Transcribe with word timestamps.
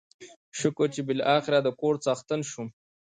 شکر 0.59 0.87
چې 0.95 1.01
بلاخره 1.07 1.59
دکور 1.67 1.95
څښتن 2.03 2.41
شوم. 2.49 2.67